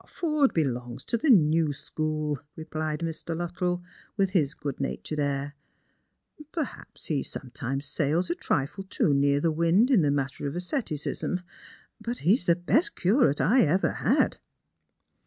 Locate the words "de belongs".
0.47-1.05